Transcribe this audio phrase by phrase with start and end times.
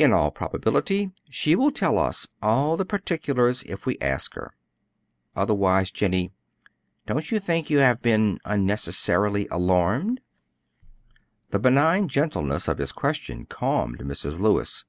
[0.00, 4.52] In all probability she will tell us all the particulars if we ask her.
[5.36, 6.32] Otherwise, Jennie,
[7.06, 10.18] don't you think you have been unnecessarily alarmed?"
[11.50, 14.40] The benign gentleness of his question calmed Mrs.
[14.40, 14.86] Lewis.